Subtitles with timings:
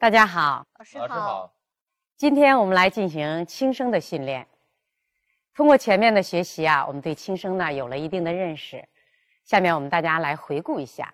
[0.00, 1.52] 大家好，老师老师好，
[2.16, 4.46] 今天我们来进行轻声的训练。
[5.52, 8.86] 通过前面的学习啊，我们对轻声呢有了一定的认识。
[9.44, 11.12] 下面我们大家来回顾一下。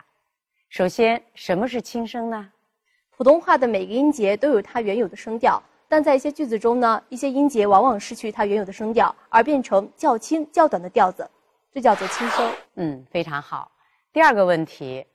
[0.69, 2.53] 首先，什么是轻声呢？
[3.09, 11.27] 普通话的每个音节都有它原有的声调，但在一些句子中呢，一些音节往往失去它原有的声调，而变成较轻、较短的调子，
[11.73, 12.53] 这叫做轻声。
[12.75, 13.73] 嗯，非常好。
[14.13, 15.07] 第二个问题，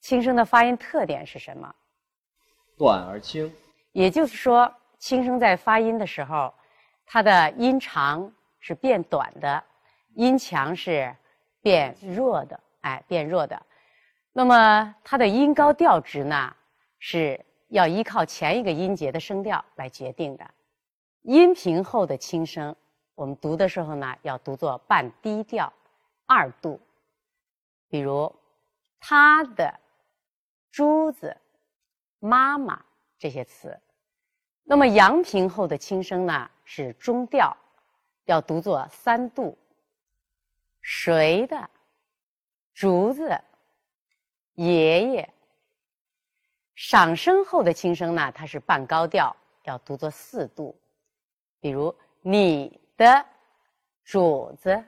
[0.00, 1.74] 轻声的发音特点是什么？
[2.78, 3.50] 短而轻，
[3.92, 6.52] 也就是说，轻声在发音的时候，
[7.06, 8.30] 它的音长
[8.60, 9.64] 是变短的，
[10.14, 11.14] 音强是
[11.62, 13.60] 变弱的，哎，变弱的。
[14.32, 16.54] 那么它的音高调值呢，
[16.98, 20.46] 是要依靠前一个音节的声调来决定的。
[21.22, 22.76] 音平后的轻声，
[23.14, 25.72] 我们读的时候呢，要读作半低调，
[26.26, 26.78] 二度。
[27.88, 28.30] 比如
[29.00, 29.72] 他的、
[30.70, 31.34] 珠子。
[32.18, 32.84] 妈妈
[33.18, 33.78] 这些词，
[34.64, 37.56] 那么阳平后的轻声呢是中调，
[38.24, 39.56] 要读作三度。
[40.80, 41.70] 谁的？
[42.74, 43.40] 竹子。
[44.54, 45.32] 爷爷。
[46.74, 50.78] 上声后的轻声呢，它是半高调，要读作四度。
[51.60, 53.24] 比如你的
[54.04, 54.84] 主子，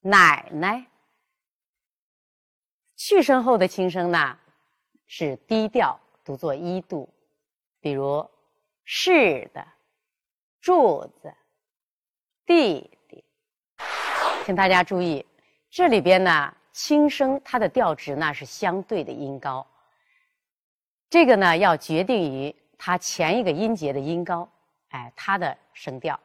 [0.00, 0.86] 奶奶。
[2.96, 4.38] 去声后的轻声呢
[5.06, 5.98] 是低调。
[6.24, 7.12] 读作一度，
[7.80, 8.28] 比如
[8.84, 9.66] 是的，
[10.60, 11.34] 柱子，
[12.46, 13.24] 弟弟，
[14.44, 15.24] 请大家注意，
[15.70, 19.66] 这里边呢，轻声它的调值呢是相对的音高，
[21.10, 24.48] 这个呢要决定于它前一个音节的音高，
[24.88, 26.18] 哎，它的声调。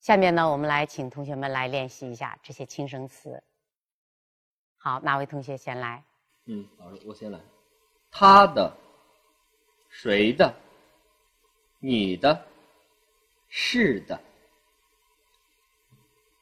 [0.00, 3.42] 下面呢，我们来请同学们来练习一下这些轻声词。
[4.76, 6.04] 好，哪位同学先来？
[6.46, 7.40] 嗯，老师，我先来。
[8.10, 8.76] 他的。
[9.94, 10.54] 谁的？
[11.78, 12.46] 你的？
[13.50, 14.18] 是的。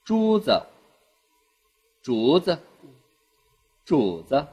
[0.04, 0.64] 珠子，
[2.00, 2.56] 竹子，
[3.84, 4.46] 主子，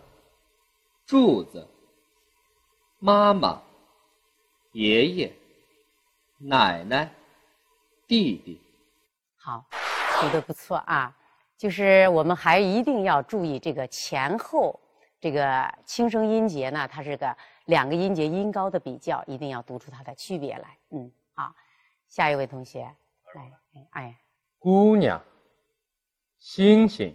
[1.05, 1.67] 柱子。
[2.97, 3.61] 妈妈，
[4.71, 5.31] 爷爷，
[6.39, 7.13] 奶奶，
[8.07, 8.59] 弟弟。
[9.37, 9.63] 好，
[10.19, 11.15] 读的不错啊。
[11.55, 14.79] 就是我们还一定要注意这个前后
[15.21, 17.37] 这个轻声音节呢，它是个。
[17.67, 20.77] 两个音节音高的比较，一定要读出它的区别来。
[20.89, 21.53] 嗯，好，
[22.07, 22.89] 下一位同学，
[23.35, 23.51] 来，
[23.91, 24.17] 哎，
[24.57, 25.21] 姑娘，
[26.37, 27.13] 星星，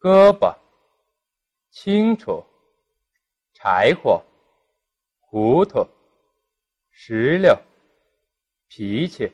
[0.00, 0.52] 胳膊，
[1.70, 2.44] 清楚，
[3.54, 4.20] 柴火，
[5.20, 5.86] 糊涂，
[6.90, 7.56] 石榴，
[8.66, 9.32] 脾气。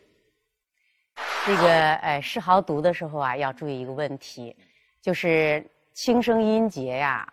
[1.46, 4.54] 这个，呃，世豪读的时候啊，要注意一个问题，
[5.00, 7.26] 就是轻声音节呀。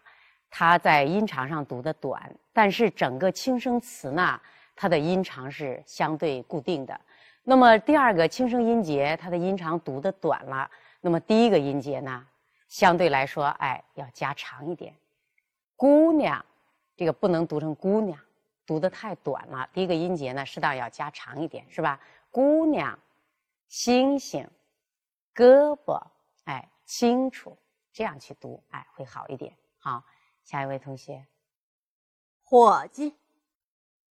[0.50, 4.40] 它在音长上读的短，但是整个轻声词呢，
[4.78, 6.98] 它的音长是相对固定的。
[7.44, 10.72] 那么第二个轻声音节，它的音长读的短了，
[11.02, 12.26] 那么第一个音节呢，
[12.70, 14.96] 相对来说，哎，要加长一点。
[15.76, 16.44] 姑娘，
[16.96, 18.18] 这个不能读成姑娘，
[18.66, 19.68] 读的太短了。
[19.74, 22.00] 第一个音节呢，适当要加长一点，是吧？
[22.32, 22.98] 姑娘，
[23.68, 24.50] 星星，
[25.36, 26.02] 胳膊，
[26.46, 27.58] 哎，清楚，
[27.92, 29.54] 这样去读，哎，会好一点。
[29.78, 30.02] 好。
[30.46, 31.26] 下一位同学，
[32.48, 33.16] 伙计，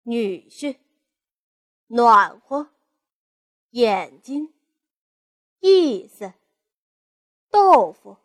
[0.04, 0.78] 女婿，
[1.88, 2.70] 暖和，
[3.72, 4.54] 眼睛，
[5.60, 6.32] 意思，
[7.50, 8.16] 豆腐，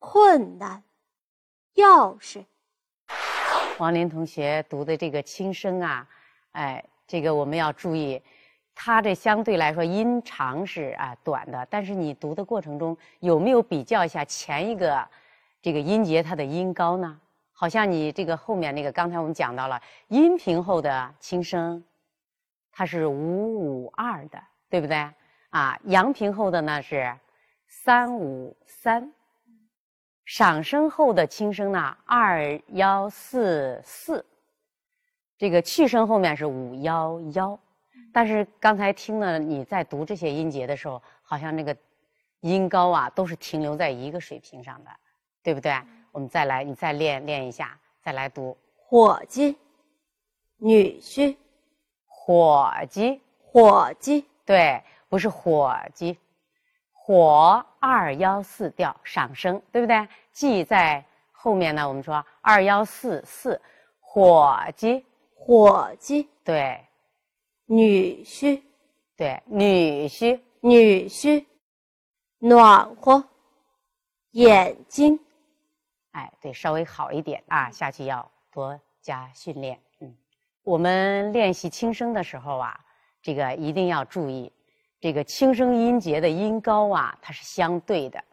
[0.00, 0.82] 困难，
[1.76, 2.44] 钥匙。
[3.78, 6.08] 王林同学读的这个轻声啊，
[6.50, 8.20] 哎，这个我们要注意，
[8.74, 15.08] 他这相对来说音长是啊短的，但是你读的过程中有没有比较一下前一个？
[15.62, 17.20] 这个音节它的音高呢，
[17.58, 21.82] 好像你这个后面那个，刚才我们讲到了音平后的轻声，
[22.70, 24.38] 它是五五二的，
[24.68, 25.10] 对不对？
[25.48, 27.16] 啊，阳平后的呢是
[27.66, 29.10] 三五三，
[30.26, 34.22] 上声后的轻声呢二幺四四，
[35.38, 37.58] 这个去声后面是五幺幺，
[38.12, 41.74] 但是刚才听了你在读这些音节的时候，好像那个
[42.40, 44.90] 音高啊都是停留在一个水平上的。
[45.42, 45.80] 对不对？
[46.16, 48.56] 我们再来，你再练练一下，再来读。
[48.74, 49.54] 伙计，
[50.56, 51.36] 女婿，
[52.06, 56.18] 伙计，伙计，对，不是伙计，
[56.90, 60.08] 火二幺四调上升，对不对？
[60.32, 61.86] 记在后面呢。
[61.86, 63.60] 我们说二幺四四，
[64.00, 65.04] 伙计，
[65.34, 66.82] 伙计，对，
[67.66, 68.62] 女婿，
[69.18, 71.44] 对，女婿，女婿，
[72.38, 73.22] 暖和，
[74.30, 75.20] 眼睛。
[76.16, 79.78] 哎，对，稍微好一点啊，下去要多加训练。
[80.00, 80.16] 嗯，
[80.62, 82.80] 我们练习轻声的时候啊，
[83.20, 84.50] 这个一定要注意，
[84.98, 88.24] 这个轻声音节的音高啊，它是相对的，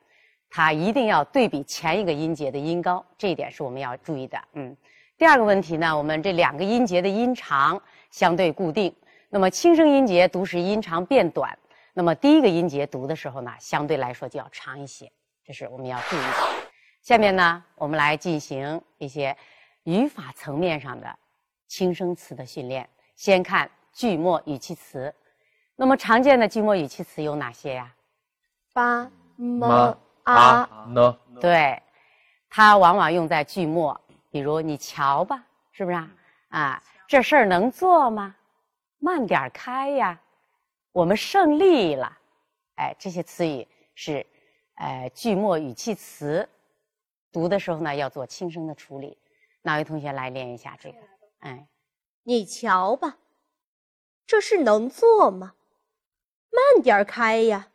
[0.50, 4.42] 它一定要对比前一个音节的音高，这一点是我们要注意的。
[4.54, 4.74] 嗯，
[5.18, 8.96] 第二个问题呢，我们这两个音节的音长相对固定，
[9.28, 11.60] 那么轻声音节读时音长变短，
[11.94, 15.12] 那么第一个音节读的时候呢，相对来说就要长一些，
[15.44, 16.63] 这是我们要注意的。
[17.04, 19.36] 下面呢，我们来进行一些
[19.84, 21.20] 语法层面上的。
[21.68, 25.14] 轻声词的训练，先看句末语气词。
[25.76, 27.94] 那么常见的句末语气词有哪些呀？
[28.72, 31.18] 吧、么、啊、呢？
[31.42, 31.82] 对，
[32.50, 34.00] 它往往用在句末，
[34.32, 36.10] 比如你瞧吧，是不是啊？
[36.50, 38.34] 啊，这事儿能做吗？
[39.00, 40.18] 慢点开呀，
[40.94, 42.18] 我们胜利了。
[42.76, 44.26] 哎，这些词语是，
[44.76, 46.48] 呃，句末语气词，
[47.34, 49.18] 读的时候呢要做轻声的处理。
[49.64, 50.98] 哪位同学来练一下这个？
[51.40, 51.68] 哎，
[52.24, 53.18] 你瞧吧，
[54.26, 55.56] 这事能做吗？
[56.52, 57.70] 慢点开呀，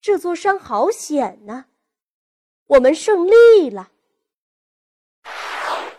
[0.00, 1.64] 这座山好险呐！
[2.66, 3.90] 我们胜利了。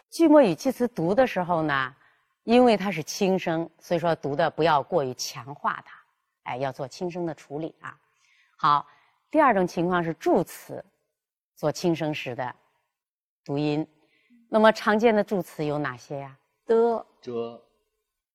[0.10, 1.96] 句末语气词读的时候呢，
[2.44, 5.98] 因为它是轻声，所以说读的不要过于强化它，
[6.44, 8.00] 哎，要做轻声的处理啊。
[8.56, 8.88] 好，
[9.30, 10.84] 第二种情况是助词
[11.56, 12.56] 做轻声时的
[13.44, 13.86] 读音，
[14.50, 16.38] 那么常见的助词有哪些呀？
[16.66, 17.62] 的、遮、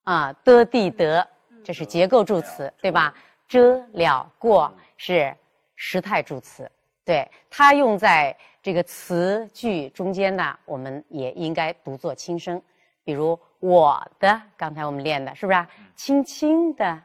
[0.02, 1.26] 啊，的、地、得，
[1.64, 3.14] 这是结构助词，对吧？
[3.46, 5.34] 遮、了、过是
[5.76, 6.70] 时态助词，
[7.04, 12.60] 对它用在这个词句中间呢，我们也应该读作轻声。
[13.04, 15.58] 比如我的，刚才我们练的是不是？
[15.58, 17.00] 啊轻轻的，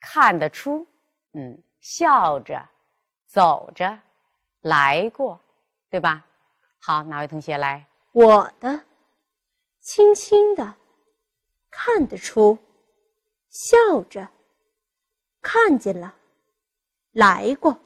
[0.00, 0.84] 看得出，
[1.34, 2.60] 嗯，笑着，
[3.26, 3.96] 走着，
[4.62, 5.40] 来过，
[5.88, 6.26] 对吧？
[6.84, 7.86] 好，哪位同学来？
[8.10, 8.84] 我的，
[9.78, 10.74] 轻轻的，
[11.70, 12.58] 看得出，
[13.48, 14.28] 笑着，
[15.40, 16.12] 看见了，
[17.12, 17.78] 来过。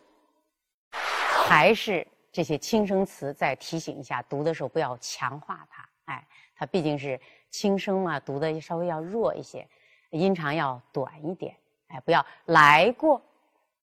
[0.90, 5.86] 还是这些轻声词，再提醒一下，读的时候不要强化它。
[6.06, 7.20] 哎，它毕竟是
[7.50, 9.68] 轻声嘛，读的稍微要弱一些，
[10.08, 11.54] 音长要短一点。
[11.88, 13.20] 哎，不要来过，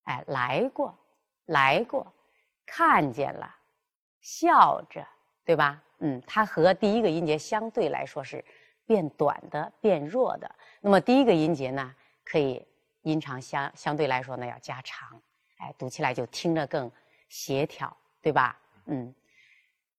[0.05, 0.97] 哎，来过，
[1.45, 2.11] 来过，
[2.65, 3.55] 看见了，
[4.23, 5.05] 笑着，
[5.45, 5.79] 对吧？
[5.99, 8.43] 嗯，它和第一个音节相对来说是
[8.87, 10.49] 变短的、变弱的。
[10.81, 11.93] 那么第一个音节呢，
[12.25, 12.65] 可以
[13.03, 15.21] 音长相相对来说呢要加长，
[15.57, 16.91] 哎，读起来就听着更。
[17.29, 18.55] 协调，对吧？
[18.85, 19.11] 嗯，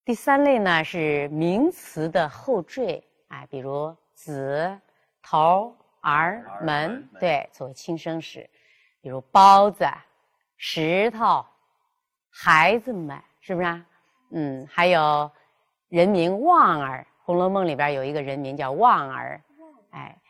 [0.05, 4.81] 第三类呢是名词的后缀，哎，比如子、
[5.21, 8.49] 头、儿、门，对，作为轻声时，
[9.01, 9.85] 比如包子、
[10.57, 11.45] 石头、
[12.31, 13.85] 孩子们，是不是啊？
[14.35, 15.31] 嗯，还有
[15.89, 19.41] 人名望儿，《红楼梦》里边有一个人名叫望儿，
[19.91, 20.21] 哎，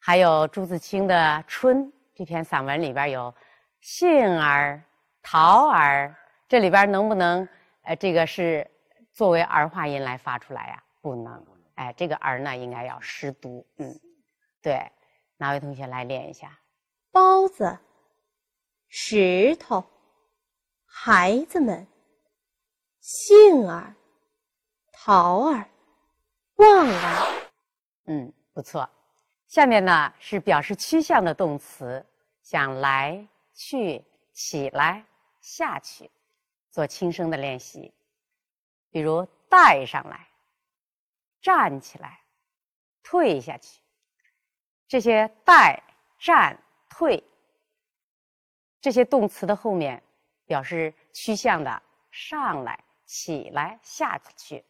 [0.00, 1.14] 还有朱自清的
[1.46, 3.32] 《春》这篇散文里边有
[3.80, 4.82] 杏儿、
[5.22, 6.14] 桃儿。
[6.48, 7.48] 这里边能不能，
[7.82, 8.68] 呃，这个是
[9.12, 10.82] 作为儿化音来发出来呀？
[11.00, 11.46] 不能，
[11.76, 13.94] 哎，这个儿呢应该要失读，嗯，
[14.60, 14.90] 对，
[15.36, 16.58] 哪位同学来练一下？
[17.12, 17.78] 包子、
[18.88, 19.84] 石头、
[20.86, 21.86] 孩子们、
[23.10, 23.94] 杏儿、
[24.92, 25.66] 桃儿、
[26.56, 27.50] 望儿，
[28.04, 28.86] 嗯，不错。
[29.46, 32.04] 下面呢是表示趋向的动词，
[32.42, 35.02] 像来、去、起来、
[35.40, 36.10] 下去。
[36.70, 37.90] 做轻声的练习，
[38.90, 40.28] 比如带上来、
[41.40, 42.20] 站起来、
[43.02, 43.80] 退下去，
[44.86, 45.82] 这些带、
[46.18, 46.54] 站、
[46.90, 47.24] 退
[48.82, 50.02] 这些动词的后面
[50.44, 54.62] 表示趋向的上来、起来、下去，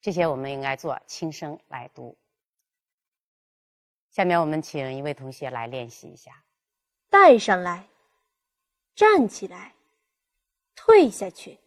[0.00, 2.16] 这些我们应该做轻声来读。
[4.08, 6.44] 下面我们请一位同学来练习一下：
[7.10, 7.88] 带上来、
[8.94, 9.74] 站起来。
[10.76, 11.58] 退下去。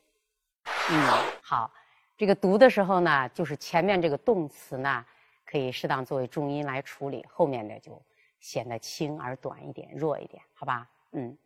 [0.90, 1.08] 嗯，
[1.44, 1.72] 好，
[2.18, 5.06] 这个读的时候呢，就是前面这个动词呢，
[5.46, 8.02] 可以适当作为重音来处理，后面的就
[8.40, 10.90] 显得轻而短一点，弱一点，好吧？
[11.12, 11.38] 嗯，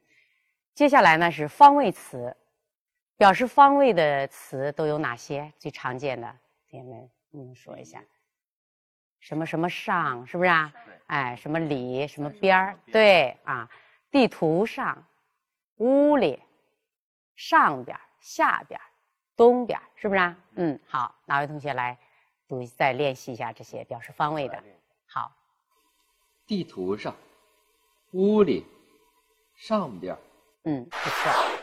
[0.73, 2.33] 接下来呢是方位词，
[3.17, 5.51] 表示方位的词都有哪些？
[5.57, 6.27] 最常见的，
[6.69, 8.03] 同学们，嗯，说一下，
[9.19, 10.71] 什么什么上，是不是啊？
[11.07, 12.79] 哎，什么里，什么边儿？
[12.91, 13.69] 对啊，
[14.11, 15.05] 地图上，
[15.77, 16.41] 屋里。
[17.35, 18.81] 上边、下边、
[19.35, 20.35] 东边，是不是啊？
[20.55, 21.95] 嗯，好，哪位同学来
[22.47, 24.63] 读，再练习一下这些表示方位的。
[25.05, 25.31] 好，
[26.47, 27.15] 地图上，
[28.13, 28.65] 屋里，
[29.55, 30.17] 上边。
[30.63, 31.56] 嗯，不错。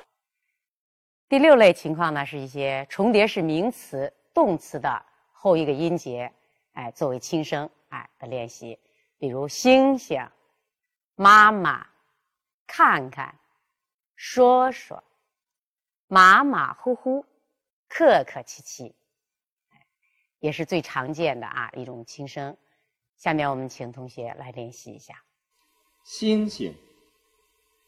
[1.34, 6.32] 第六类情况呢，是一些重叠式名词、动词的后一个音节，
[6.74, 8.78] 哎，作为轻声哎的练习。
[9.18, 10.24] 比如星星、
[11.16, 11.88] 妈妈、
[12.68, 13.36] 看看、
[14.14, 15.02] 说说、
[16.06, 17.26] 马马虎虎、
[17.88, 18.94] 客客气气，
[20.38, 22.56] 也是最常见的啊一种轻声。
[23.16, 25.24] 下面我们请同学来练习一下。
[26.04, 26.78] 星星，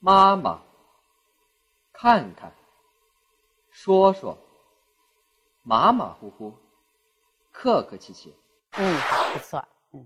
[0.01, 0.61] 妈妈，
[1.93, 2.53] 看看，
[3.87, 4.37] 说说，
[5.63, 6.53] 马马虎虎，
[7.53, 8.35] 客客气气。
[8.73, 9.01] 嗯，
[9.33, 9.65] 不错。
[9.93, 10.05] 嗯，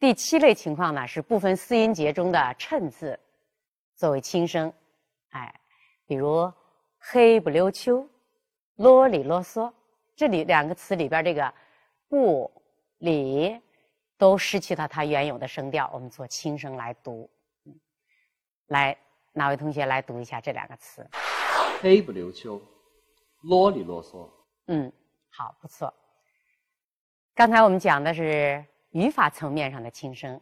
[0.00, 3.16] 第七类情况呢是部分四音节中的衬字
[3.94, 4.72] 作为轻声，
[5.28, 5.54] 哎，
[6.04, 6.52] 比如
[6.98, 8.04] 黑不溜秋、
[8.74, 9.72] 啰里啰嗦，
[10.16, 11.54] 这里两个词里边这个
[12.08, 12.50] 不、
[12.98, 13.60] 里。
[14.16, 17.28] 都失去了它原有的声调，我们做轻声来读。
[18.68, 18.96] 来，
[19.32, 21.06] 哪位同学来读一下这两个词？
[21.80, 22.60] 黑不溜秋，
[23.42, 24.28] 啰里啰嗦。
[24.66, 24.90] 嗯，
[25.30, 25.92] 好，不错。
[27.34, 30.40] 刚才我们讲的是语法层面上的轻声，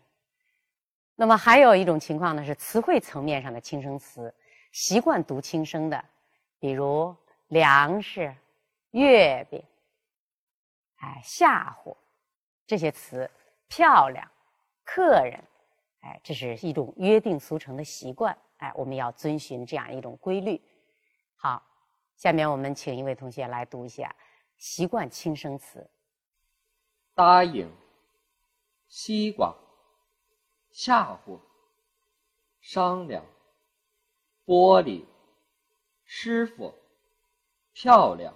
[1.16, 4.32] 那么还有一种情况呢，是词汇层面上的轻声词，
[4.72, 6.04] 习惯读轻声的，
[6.58, 7.14] 比如
[7.48, 8.34] 粮食、
[8.90, 9.62] 月饼、
[10.96, 11.96] 哎吓唬
[12.66, 13.30] 这些词。
[13.68, 14.30] 漂亮，
[14.84, 15.42] 客人，
[16.00, 20.60] 哎，这是一种约定俗成的习惯，哎，我们要遵循这样一种规律。
[21.44, 21.60] 好，
[22.16, 24.14] 下面我们请一位同学来读一下
[24.58, 25.90] 习惯轻声词：
[27.16, 27.68] 答应、
[28.86, 29.52] 西瓜、
[30.70, 31.40] 吓唬、
[32.60, 33.24] 商量、
[34.46, 35.04] 玻璃、
[36.04, 36.72] 师傅、
[37.72, 38.32] 漂亮、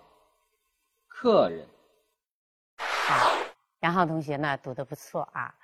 [1.06, 1.64] 客人。
[2.76, 3.38] 好
[3.82, 5.54] 杨浩同学呢读的不错啊，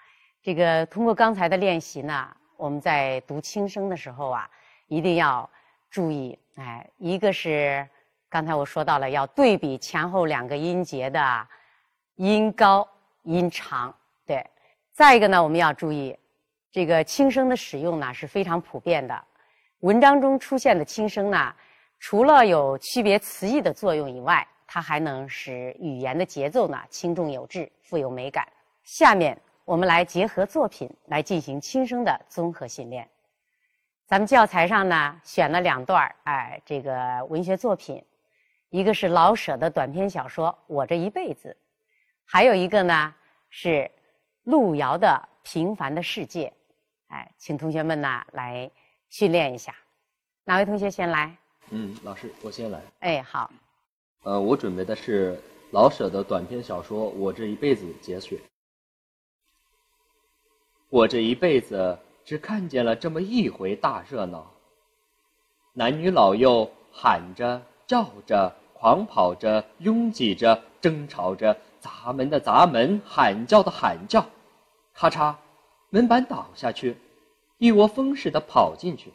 [0.41, 4.49] 这个通过刚才的练习呢，我们在读轻声的时候啊，
[4.87, 5.51] 一定要
[5.93, 7.89] 注意，哎，一个是
[8.29, 11.47] 刚才我说到了要对比前后两个音节的
[12.17, 12.89] 音高
[13.23, 13.95] 音长，
[14.27, 14.45] 对，
[14.93, 16.19] 再一个呢，我们要注意
[16.73, 19.23] 这个轻声的使用呢是非常普遍的，
[19.81, 21.55] 文章中出现的轻声呢，
[22.01, 24.45] 除了有区别词义的作用以外。
[24.75, 28.49] 它还能使语言的节奏呢轻重有致，富有美感。
[28.85, 33.07] 下面我们来结合作品来进行轻声的综合训练。
[34.12, 38.04] 咱们教材上呢选了两段哎，这个文学作品，
[38.69, 41.49] 一个是老舍的短篇小说《我这一辈子》，
[42.26, 43.14] 还有一个呢
[43.49, 43.90] 是
[44.45, 45.09] 路遥的
[45.50, 46.52] 《平凡的世界》。
[47.14, 48.71] 哎，请同学们呢来
[49.09, 49.75] 训练一下。
[50.45, 51.35] 哪位同学先来？
[51.71, 52.83] 嗯，老师，我先来。
[53.00, 53.50] 哎，好。
[54.25, 58.38] 呃，我准备的是老舍的短篇小说《我这一辈子》节选。
[60.90, 64.50] 我这一辈子只看见了这么一回大热闹，
[65.75, 74.25] 男女老幼喊着、叫着、狂跑着、拥挤着、争吵着，砸门的砸门，喊叫的喊叫，
[74.95, 75.35] 咔嚓，
[75.91, 76.97] 门板倒下去，
[77.59, 79.12] 一窝蜂似的跑进去，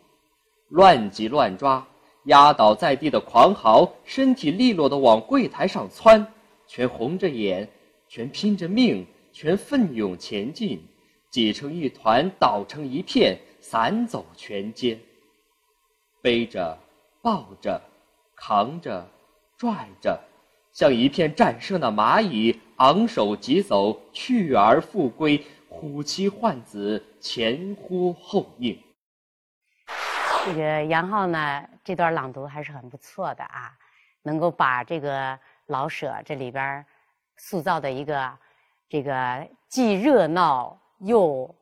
[0.69, 1.85] 乱挤乱抓。
[2.23, 6.27] 压倒在地的狂嚎，身体利落的往柜台上窜，
[6.67, 7.69] 全红着眼，
[8.09, 10.85] 全拼着命，全奋勇前进，
[11.29, 14.97] 挤成一团，倒成一片，散走全街。
[16.21, 16.77] 背着，
[17.21, 17.81] 抱着，
[18.35, 19.07] 扛着，
[19.57, 20.19] 拽着，
[20.73, 28.77] 像一片战胜的蚂蚁，昂首疾走，去而复归，呼妻唤子，前呼后应。
[30.45, 33.73] 这个杨浩呢，这段朗读还是很不错的啊，
[34.23, 36.85] 能够把这个老舍这里边
[37.37, 38.31] 塑造的一个
[38.87, 41.53] 这个既热闹又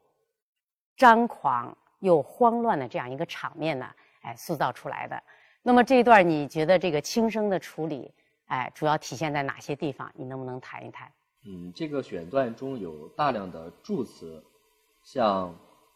[0.98, 3.90] 张狂又慌乱的这样一个场面呢，
[4.22, 5.22] 哎，塑造出来的。
[5.62, 8.14] 那么这一段你觉得这个轻声的处理，
[8.48, 10.12] 哎，主要体现在哪些地方？
[10.16, 11.12] 你能不能谈一谈？
[11.48, 14.44] 嗯，这个选段中有大量的助词，
[15.04, 15.54] 像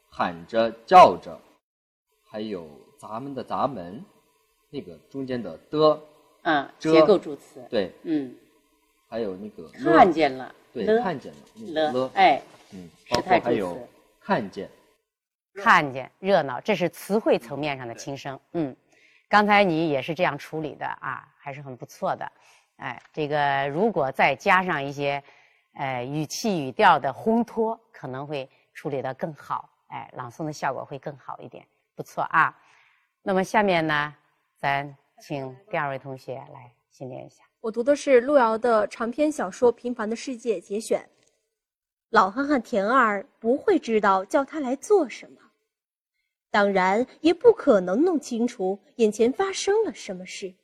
[0.09, 1.39] 喊着、叫着。
[2.31, 2.67] 还有
[2.99, 4.05] 咱们的咱们，
[4.69, 5.99] 那个中间的的，
[6.43, 8.35] 嗯，结构助词，对，嗯，
[9.07, 11.33] 还有那个看见了，对，看见
[11.73, 12.39] 了，了，哎，
[12.71, 13.87] 嗯，包括还有
[14.19, 14.69] 看见，
[15.55, 18.75] 看见热闹，这是词汇层面上的轻声，嗯，
[19.27, 22.31] 刚才你也是这样处理的啊，还是很不错的，
[22.77, 25.23] 哎，这个如果再加上一些，
[25.73, 31.65] 呃，语气语调的烘托，可能会处理的更好，哎，朗诵的效果会更好一点。
[31.95, 32.55] 不错啊，
[33.23, 34.15] 那么下面呢，
[34.57, 37.43] 咱请第二位同学来训练一下。
[37.61, 41.09] 我读的是路遥的长篇小说《平凡的世界》节选。
[42.09, 45.51] 老汉和田二不会知道叫他来做什么，
[46.49, 50.55] 当然也不可能弄清楚眼前发生了什么事。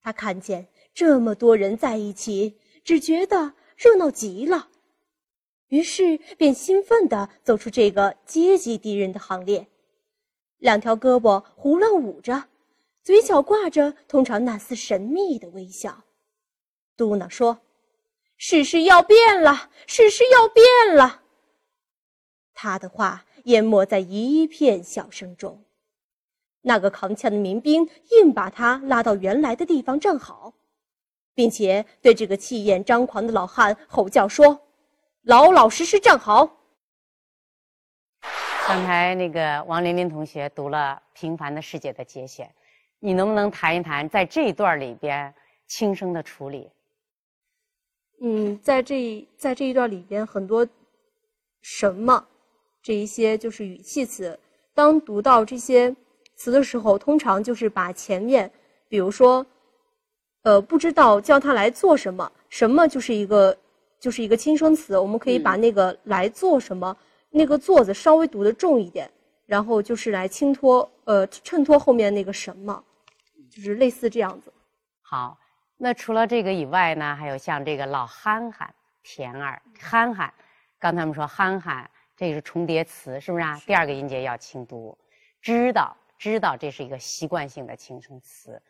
[0.00, 4.68] 他看见这么多人在一起，只觉得热闹极了。
[5.66, 9.66] 于是便兴奋地走出这个阶级敌人的行列，
[10.58, 12.44] 两条胳膊胡乱舞着，
[13.02, 16.04] 嘴角挂着通常那丝神秘的微笑，
[16.96, 17.58] 嘟囔说
[18.36, 20.64] ：“世事要变了，世事要变
[20.94, 21.22] 了。”
[22.54, 25.62] 他的话淹没在一片笑声中。
[26.62, 30.52] 那个扛枪的民兵硬把他拉到原来的地方站好，
[31.32, 34.60] 并且对这个气焰张狂的老汉吼叫说。
[35.22, 36.48] 老老实实站好。
[38.66, 42.52] 刚才那个王琳琳同学读了《平凡的世界》的节选，
[42.98, 45.32] 你能不能谈一谈在这一段里边
[45.68, 46.68] 轻声的处理？
[48.20, 50.66] 嗯，在这在这一段里边，很多
[51.60, 52.26] 什么
[52.82, 54.38] 这一些就是语气词。
[54.74, 55.94] 当读到这些
[56.34, 58.50] 词的时候，通常就是把前面，
[58.88, 59.44] 比如说，
[60.42, 63.56] 呃，不知道叫他来做什么，什么就是一个。
[63.98, 66.94] 就是一个轻声词，我们可以把那个来做什么，
[67.30, 69.10] 那个“做”字稍微读的重一点，
[69.46, 72.84] 然后就是来轻托，呃，衬托后面那个什么，
[73.50, 74.52] 就是类似这样子。
[75.00, 75.38] 好，
[75.78, 80.32] 那除了这个以外呢，还有像这个老憨憨、田儿、憨憨，
[80.78, 83.60] 刚才我们说憨憨，这是重叠词，是不是啊？
[83.66, 84.96] 第二个音节要轻读。
[85.42, 88.60] 知道，知道，这是一个习惯性的轻声词。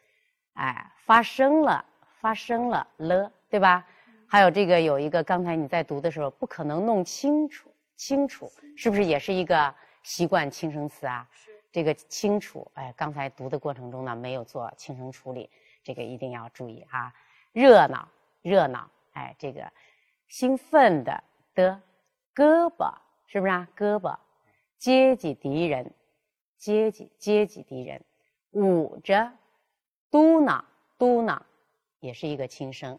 [0.54, 1.84] 哎，发生了，
[2.20, 3.86] 发生了了，对吧？
[4.28, 9.72] 还有这个有一个，刚才你在读的时候不可能弄清楚，清楚是不是也是一个
[10.02, 11.26] 习惯轻声词啊？
[11.30, 15.48] 是这个清楚，哎，刚才读的过程中呢没有做轻声处理，
[15.86, 17.14] 这个一定要注意啊。
[17.52, 18.08] 热闹，
[18.42, 19.72] 热闹，哎，这个
[20.26, 21.22] 兴奋的
[21.54, 21.80] 的
[22.34, 22.92] 胳膊
[23.26, 23.68] 是不是啊？
[23.76, 24.18] 胳膊，
[24.76, 25.88] 阶级敌人，
[26.58, 28.02] 阶级阶级敌人，
[28.50, 29.30] 捂着，
[30.10, 30.60] 嘟囔
[30.98, 31.38] 嘟囔，
[32.00, 32.98] 也是一个轻声。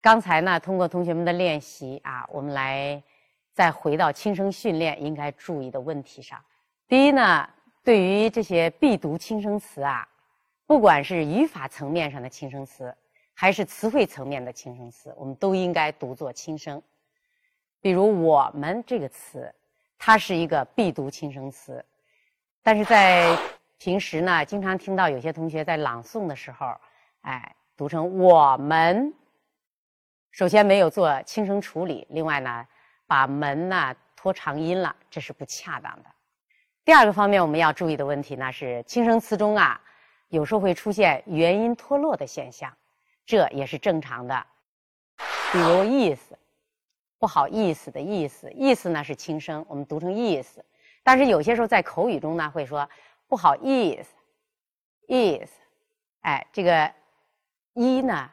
[0.00, 3.02] 刚才呢，通过同学们的练习啊，我们来
[3.52, 6.42] 再回到轻声训练应该注意的问题上。
[6.88, 7.46] 第一呢，
[7.82, 10.08] 对于这些必读轻声词啊，
[10.66, 12.94] 不管是语法层面上的轻声词，
[13.34, 16.82] 还是词汇层面的轻声词，我们都应该读作轻声。
[17.80, 19.54] 比如“我们”这个词，
[19.98, 21.84] 它是一个必读轻声词，
[22.62, 23.36] 但是在
[23.76, 26.74] 平时呢，经常听到有些同学在朗诵的时候，
[27.20, 29.12] 哎，读成“我们”。
[30.32, 32.66] 首先没有做轻声处理，另外呢，
[33.06, 36.08] 把门呢拖长音了，这是不恰当的。
[36.86, 39.80] 第二个方面我们要注意的问题呢是轻声词中啊，
[40.34, 42.76] 有时候会出现元音脱落的现象，
[43.24, 44.46] 这也是正常的。
[45.52, 46.36] 比如意思，
[47.20, 50.64] 不好意思的意思，意思呢是轻声，我们读成意思，
[51.04, 52.88] 但是有些时候在口语中呢会说
[53.28, 54.12] 不好意思，
[55.06, 55.52] 意思，
[56.22, 56.92] 哎，这个
[57.74, 58.28] 一呢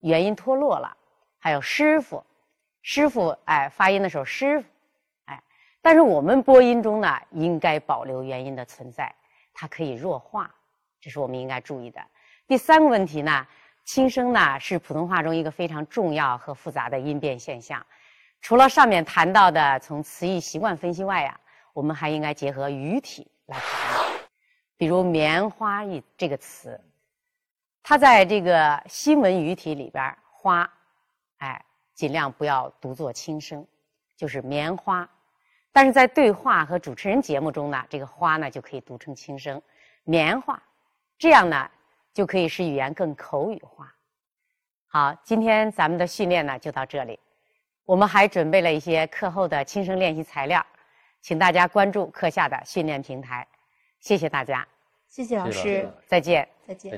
[0.00, 0.94] 元音脱落了。
[1.38, 2.22] 还有师傅，
[2.82, 4.66] 师傅，哎，发音的时候师傅，
[5.24, 5.42] 哎，
[5.80, 9.14] 但是我们播音中呢，应该保留元音的存在，
[9.54, 10.54] 它可以弱化，
[11.00, 12.00] 这是我们应该注意的。
[12.46, 13.46] 第三个问题呢，
[13.84, 17.84] 轻声呢是普通话中一个非常重要和复杂的音变现象。
[18.40, 21.38] 除了上面谈到的从词义习惯分析外呀，
[21.72, 24.00] 我们还应该结合语体来谈。
[24.76, 26.80] 比如“棉花”一这个词，
[27.82, 30.70] 它在这个新闻语体里边，“花”。
[31.36, 31.62] 哎，
[31.94, 33.66] 尽量不要读作轻声，
[34.16, 35.08] 就是棉花。
[35.70, 39.60] 但是在对话和主持人节目中呢，这个花呢就可以读成轻声，
[40.04, 40.60] 棉花。
[41.20, 41.70] 这样呢
[42.14, 43.94] 就可以使语言更口语化。
[44.86, 47.20] 好，今天咱们的训练呢就到这里。
[47.84, 50.64] 我们还准备了一些课后的轻声练习材料，
[51.20, 53.46] 请大家关注课下的训练平台。
[54.00, 54.66] 谢谢大家，
[55.08, 56.88] 谢谢老师，再见，再见。